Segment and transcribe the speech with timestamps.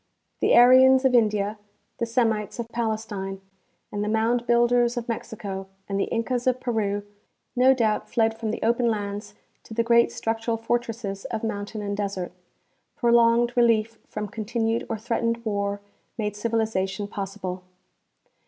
[0.39, 1.59] The Aryans of India,
[1.99, 3.39] the Semites of Palestine,
[3.91, 7.03] and the mound builders of Mexico and the Incas of Peru
[7.55, 11.95] no doubt fled from the open lands to the great structural fortresses of mountain and
[11.95, 12.31] desert.
[12.95, 15.81] Prolonged relief from con tinued or threatened war
[16.17, 17.61] made civilization possible.